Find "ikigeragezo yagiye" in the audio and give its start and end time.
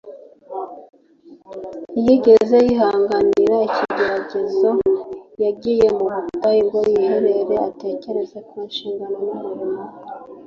3.69-5.87